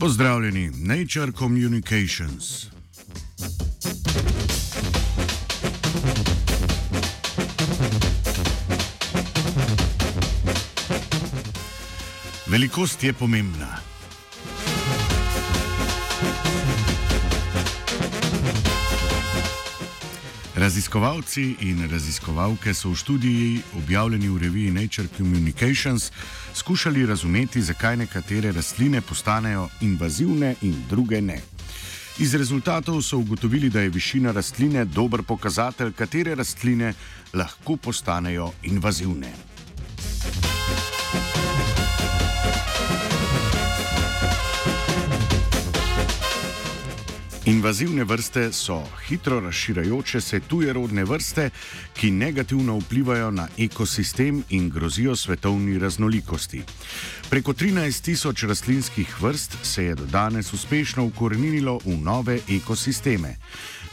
Pozdravljeni, 0.00 0.70
Nature 0.76 1.32
Communications. 1.32 2.66
Velikost 12.46 13.04
je 13.04 13.12
pomembna. 13.12 13.89
Raziskovalci 20.60 21.56
in 21.60 21.88
raziskovalke 21.88 22.74
so 22.74 22.90
v 22.90 22.96
študiji, 23.00 23.62
objavljeni 23.80 24.28
v 24.28 24.38
reviji 24.42 24.70
Nature 24.70 25.08
Communications, 25.16 26.10
skušali 26.54 27.06
razumeti, 27.06 27.62
zakaj 27.62 27.96
nekatere 27.96 28.52
rastline 28.52 29.00
postanejo 29.00 29.68
invazivne 29.80 30.54
in 30.60 30.74
druge 30.90 31.20
ne. 31.20 31.40
Iz 32.18 32.34
rezultatov 32.34 33.00
so 33.02 33.18
ugotovili, 33.18 33.70
da 33.70 33.80
je 33.80 33.88
višina 33.88 34.32
rastline 34.32 34.84
dober 34.84 35.22
pokazatelj, 35.22 35.92
katere 35.92 36.34
rastline 36.34 36.92
lahko 37.32 37.76
postanejo 37.76 38.52
invazivne. 38.62 39.49
Invazivne 47.50 48.04
vrste 48.04 48.52
so 48.52 48.84
hitro 49.08 49.40
razširajoče 49.40 50.20
se 50.20 50.40
tujerodne 50.40 51.04
vrste, 51.04 51.50
ki 51.94 52.10
negativno 52.10 52.76
vplivajo 52.78 53.30
na 53.30 53.48
ekosistem 53.58 54.42
in 54.50 54.68
grozijo 54.70 55.16
svetovni 55.16 55.78
raznolikosti. 55.78 56.62
Preko 57.30 57.52
13 57.52 58.04
tisoč 58.04 58.42
rastlinskih 58.42 59.22
vrst 59.22 59.56
se 59.62 59.84
je 59.84 59.94
do 59.94 60.06
danes 60.06 60.52
uspešno 60.52 61.04
ukorenilo 61.04 61.78
v 61.84 61.98
nove 61.98 62.38
ekosisteme. 62.48 63.36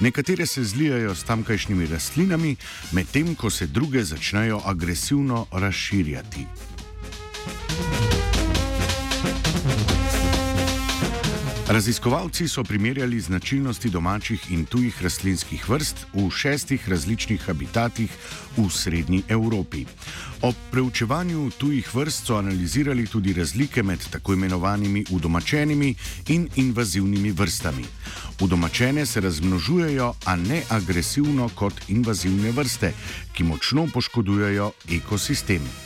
Nekatere 0.00 0.46
se 0.46 0.64
zlijajo 0.64 1.14
s 1.14 1.24
tamkajšnjimi 1.24 1.86
rastlinami, 1.86 2.56
medtem 2.92 3.34
ko 3.34 3.50
se 3.50 3.66
druge 3.66 4.04
začnejo 4.04 4.60
agresivno 4.64 5.46
razširjati. 5.52 6.46
Raziskovalci 11.68 12.48
so 12.48 12.64
primerjali 12.64 13.20
značilnosti 13.20 13.90
domačih 13.90 14.50
in 14.50 14.64
tujih 14.64 15.02
rastlinskih 15.02 15.68
vrst 15.68 16.06
v 16.14 16.30
šestih 16.30 16.88
različnih 16.88 17.42
habitatih 17.42 18.10
v 18.56 18.68
srednji 18.70 19.22
Evropi. 19.28 19.84
Ob 20.42 20.54
preučevanju 20.70 21.50
tujih 21.58 21.94
vrst 21.94 22.26
so 22.26 22.36
analizirali 22.38 23.06
tudi 23.06 23.32
razlike 23.32 23.82
med 23.82 23.98
tako 24.10 24.32
imenovanimi 24.32 25.04
udomačenimi 25.10 25.94
in 26.28 26.48
invazivnimi 26.56 27.32
vrstami. 27.32 27.84
Udomačene 28.40 29.06
se 29.06 29.20
razmnožujejo, 29.20 30.14
a 30.24 30.36
ne 30.36 30.62
agresivno 30.68 31.48
kot 31.48 31.74
invazivne 31.88 32.50
vrste, 32.50 32.92
ki 33.32 33.44
močno 33.44 33.88
poškodujejo 33.94 34.70
ekosistem. 34.90 35.85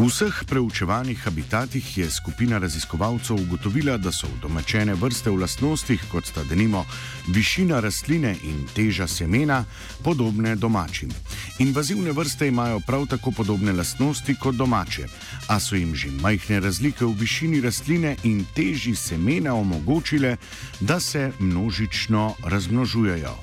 V 0.00 0.08
vseh 0.08 0.44
preučevanih 0.48 1.18
habitatih 1.18 1.98
je 1.98 2.10
skupina 2.10 2.58
raziskovalcev 2.58 3.36
ugotovila, 3.36 3.98
da 4.00 4.08
so 4.12 4.26
domačene 4.42 4.94
vrste 4.94 5.28
v 5.30 5.42
lastnostih, 5.42 6.00
kot 6.08 6.24
sta 6.24 6.40
denimo 6.44 6.86
višina 7.28 7.80
rastline 7.84 8.32
in 8.48 8.64
teža 8.72 9.04
semena, 9.06 9.64
podobne 10.00 10.56
domačim. 10.56 11.12
Invazivne 11.58 12.16
vrste 12.16 12.48
imajo 12.48 12.80
prav 12.80 13.06
tako 13.12 13.30
podobne 13.30 13.76
lastnosti 13.76 14.34
kot 14.40 14.56
domače, 14.56 15.04
a 15.48 15.60
so 15.60 15.76
jim 15.76 15.92
že 15.94 16.08
majhne 16.08 16.60
razlike 16.60 17.04
v 17.04 17.12
višini 17.20 17.60
rastline 17.60 18.16
in 18.24 18.46
teži 18.56 18.96
semena 18.96 19.54
omogočile, 19.54 20.36
da 20.80 21.00
se 21.00 21.32
množično 21.38 22.34
razmnožujejo. 22.44 23.36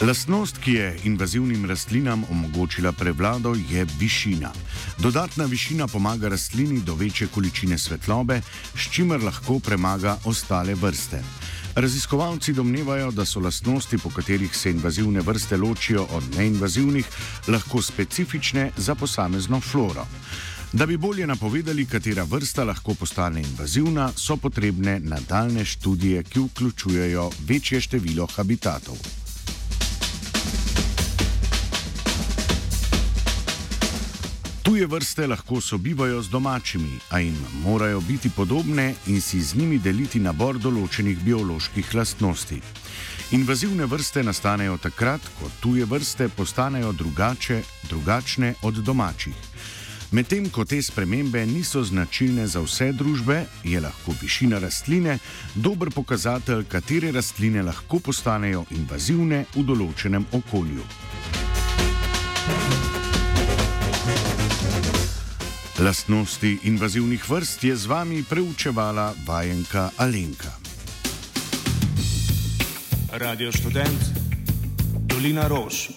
Lastnost, 0.00 0.58
ki 0.58 0.72
je 0.72 0.96
invazivnim 1.04 1.64
rastlinam 1.64 2.24
omogočila 2.30 2.92
prevlado, 2.92 3.54
je 3.70 3.86
višina. 3.98 4.50
Dodatna 4.98 5.44
višina 5.44 5.86
pomaga 5.86 6.28
rastlini 6.28 6.80
do 6.80 6.94
večje 6.94 7.26
količine 7.26 7.78
svetlobe, 7.78 8.40
s 8.74 8.90
čimer 8.90 9.22
lahko 9.22 9.58
premaga 9.58 10.18
ostale 10.24 10.74
vrste. 10.74 11.22
Raziskovalci 11.74 12.52
domnevajo, 12.52 13.10
da 13.10 13.24
so 13.24 13.40
lastnosti, 13.40 13.98
po 13.98 14.10
katerih 14.10 14.56
se 14.56 14.70
invazivne 14.70 15.20
vrste 15.20 15.56
ločijo 15.56 16.06
od 16.10 16.36
neinvazivnih, 16.36 17.06
lahko 17.48 17.82
specifične 17.82 18.70
za 18.76 18.94
posamezno 18.94 19.60
floro. 19.60 20.06
Da 20.72 20.86
bi 20.86 20.96
bolje 20.96 21.26
napovedali, 21.26 21.86
katera 21.86 22.22
vrsta 22.22 22.64
lahko 22.64 22.94
postane 22.94 23.40
invazivna, 23.40 24.12
so 24.16 24.36
potrebne 24.36 25.00
nadaljne 25.00 25.64
študije, 25.64 26.22
ki 26.22 26.40
vključujejo 26.40 27.30
večje 27.46 27.80
število 27.80 28.26
habitatov. 28.26 29.23
Tuje 34.64 34.86
vrste 34.86 35.26
lahko 35.26 35.60
sobivajo 35.60 36.22
z 36.22 36.28
domačimi, 36.28 36.98
a 37.10 37.18
jim 37.18 37.36
morajo 37.64 38.00
biti 38.00 38.30
podobne 38.30 38.94
in 39.06 39.20
si 39.20 39.42
z 39.42 39.54
njimi 39.54 39.78
deliti 39.78 40.20
nabor 40.20 40.56
določenih 40.58 41.18
bioloških 41.20 41.90
lastnosti. 41.94 42.62
Invazivne 43.36 43.84
vrste 43.84 44.22
nastanejo 44.24 44.78
takrat, 44.80 45.20
ko 45.36 45.50
tuje 45.60 45.84
vrste 45.84 46.30
postanejo 46.32 46.92
drugače, 46.92 47.60
drugačne 47.90 48.54
od 48.62 48.80
domačih. 48.80 49.36
Medtem 50.16 50.48
ko 50.48 50.64
te 50.64 50.80
spremembe 50.82 51.44
niso 51.46 51.84
značilne 51.84 52.46
za 52.48 52.64
vse 52.64 52.92
družbe, 52.96 53.44
je 53.68 53.80
lahko 53.84 54.16
višina 54.22 54.64
rastline 54.64 55.18
dober 55.54 55.92
pokazatelj, 55.92 56.64
katere 56.72 57.12
rastline 57.12 57.62
lahko 57.62 58.00
postanejo 58.00 58.64
invazivne 58.70 59.44
v 59.52 59.68
določenem 59.68 60.24
okolju. 60.32 60.88
Lastnosti 65.84 66.58
invazivnih 66.64 67.30
vrst 67.30 67.64
je 67.64 67.76
z 67.76 67.86
vami 67.86 68.24
preučevala 68.24 69.12
vajenka 69.26 69.90
Alenka. 69.96 70.52
Radio 73.12 73.52
študent, 73.52 74.00
Dolina 74.96 75.48
Rož, 75.48 75.92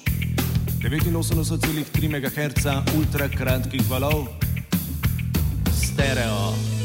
89,3 0.84 2.09
MHz 2.12 2.68
ultrakratkih 3.00 3.90
valov, 3.90 4.28
stereo. 5.72 6.77